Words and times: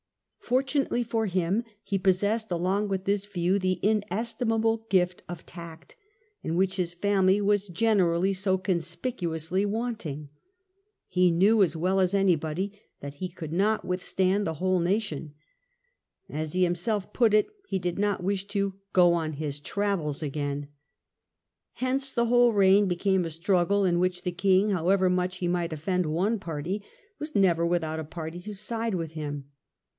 Fortunately 0.39 1.03
for 1.03 1.27
him, 1.27 1.63
he 1.81 1.97
pos 1.97 2.17
sessed, 2.17 2.51
along 2.51 2.89
with 2.89 3.05
this 3.05 3.25
view, 3.25 3.57
the 3.59 3.79
inestimable 3.81 4.85
gift 4.89 5.21
of 5.29 5.45
tact, 5.45 5.95
in 6.41 6.57
which 6.57 6.75
his 6.75 6.93
family 6.95 7.39
was 7.39 7.67
generally 7.67 8.33
so 8.33 8.57
conspicuously 8.57 9.63
want 9.63 10.05
ing. 10.05 10.29
He 11.07 11.31
knew 11.31 11.63
as 11.63 11.77
well 11.77 12.01
as 12.01 12.13
anybody 12.13 12.73
that 12.99 13.13
he 13.15 13.29
could 13.29 13.53
not 13.53 13.85
withstand 13.85 14.45
the 14.45 14.55
whole 14.55 14.79
nation. 14.79 15.35
As 16.27 16.51
he 16.51 16.63
himself 16.63 17.13
put 17.13 17.33
it, 17.33 17.47
he 17.69 17.79
did 17.79 17.97
not 17.99 18.23
wish 18.23 18.45
"to 18.47 18.73
go 18.91 19.13
on 19.13 19.33
his 19.33 19.59
travels 19.61 20.21
again". 20.21 20.67
Hence 21.73 22.11
the 22.11 22.25
whole 22.25 22.51
reign 22.51 22.87
became 22.87 23.23
a 23.23 23.29
struggle, 23.29 23.85
in 23.85 23.99
which 23.99 24.23
the 24.23 24.31
king, 24.33 24.71
however 24.71 25.09
much 25.09 25.37
he 25.37 25.47
might 25.47 25.71
offend 25.71 26.07
one 26.07 26.39
party, 26.39 26.83
was 27.19 27.29
Character 27.29 27.39
of 27.39 27.41
never 27.43 27.65
without 27.65 27.99
a 27.99 28.03
party 28.03 28.41
to 28.41 28.53
side 28.55 28.95
with 28.95 29.11
him. 29.11 29.45